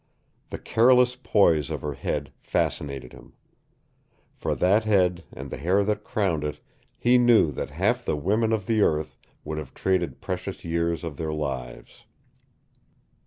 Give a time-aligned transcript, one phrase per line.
[0.49, 3.33] The careless poise of her head fascinated him.
[4.33, 6.59] For that head and the hair that crowned it
[6.97, 11.17] he knew that half the women of the earth would have traded precious years of
[11.17, 12.05] their lives.